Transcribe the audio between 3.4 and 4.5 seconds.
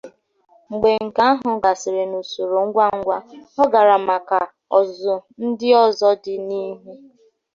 ọ gara maka